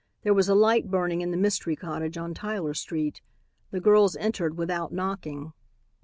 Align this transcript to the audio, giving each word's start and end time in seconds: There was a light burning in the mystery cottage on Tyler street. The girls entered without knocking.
There 0.23 0.33
was 0.33 0.49
a 0.49 0.55
light 0.55 0.89
burning 0.89 1.21
in 1.21 1.29
the 1.29 1.37
mystery 1.37 1.75
cottage 1.75 2.17
on 2.17 2.33
Tyler 2.33 2.73
street. 2.73 3.21
The 3.69 3.79
girls 3.79 4.15
entered 4.15 4.57
without 4.57 4.91
knocking. 4.91 5.53